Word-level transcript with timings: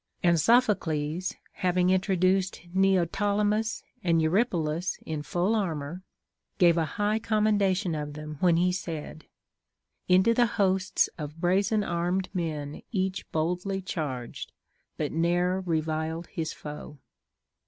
And 0.23 0.39
Sophocles, 0.39 1.35
having 1.51 1.91
in 1.91 2.01
troduced 2.01 2.73
Neoptolemus 2.73 3.83
and 4.03 4.19
Eurypylus 4.19 4.97
in 5.05 5.21
full 5.21 5.53
armor, 5.55 6.01
gave 6.57 6.75
a 6.75 6.85
high 6.97 7.19
commendation 7.19 7.93
of 7.93 8.13
them 8.13 8.37
when 8.39 8.57
he 8.57 8.71
said,— 8.71 9.25
Into 10.07 10.33
the 10.33 10.47
liosts 10.57 11.07
of 11.19 11.39
brazen 11.39 11.83
armed 11.83 12.29
men 12.33 12.81
Eacli 12.91 13.25
boldly 13.31 13.79
charged, 13.79 14.53
but 14.97 15.11
ne'er 15.11 15.61
reviled 15.63 16.29
liis 16.35 16.51
foe. 16.51 16.97